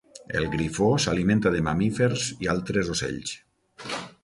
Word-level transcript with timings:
El 0.37 0.45
grifó 0.53 0.87
s'alimenta 1.05 1.51
de 1.57 1.61
mamífers 1.67 2.25
i 2.47 2.51
altres 2.57 2.93
ocells. 2.97 3.37